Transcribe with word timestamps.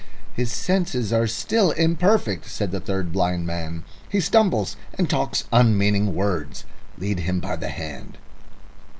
"His 0.33 0.51
senses 0.51 1.13
are 1.13 1.27
still 1.27 1.69
imperfect," 1.69 2.49
said 2.49 2.71
the 2.71 2.79
third 2.79 3.11
blind 3.13 3.45
man. 3.45 3.83
"He 4.09 4.19
stumbles, 4.19 4.75
and 4.95 5.07
talks 5.07 5.43
unmeaning 5.53 6.15
words. 6.15 6.65
Lead 6.97 7.19
him 7.19 7.39
by 7.39 7.55
the 7.55 7.69
hand." 7.69 8.17